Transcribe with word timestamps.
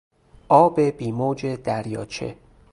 آب 0.49 0.79
بیموج 0.81 1.45
دریاچه 1.45 2.35